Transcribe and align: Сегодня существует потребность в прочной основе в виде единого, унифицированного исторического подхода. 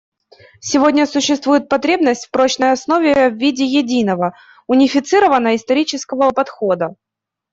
Сегодня 0.61 1.05
существует 1.05 1.69
потребность 1.69 2.25
в 2.25 2.31
прочной 2.31 2.71
основе 2.71 3.29
в 3.29 3.35
виде 3.35 3.63
единого, 3.65 4.35
унифицированного 4.65 5.55
исторического 5.55 6.31
подхода. 6.31 6.95